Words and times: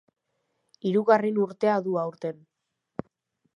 Hirugarren 0.91 1.37
urtea 1.45 1.77
du 1.89 2.01
aurten. 2.07 2.43